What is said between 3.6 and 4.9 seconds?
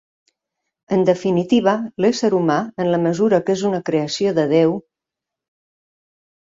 una creació de Déu...